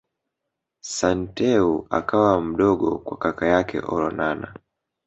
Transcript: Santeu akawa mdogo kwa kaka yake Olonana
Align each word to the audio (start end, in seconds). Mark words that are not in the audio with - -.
Santeu 0.95 1.85
akawa 1.89 2.41
mdogo 2.41 2.97
kwa 2.97 3.17
kaka 3.17 3.45
yake 3.47 3.79
Olonana 3.79 4.53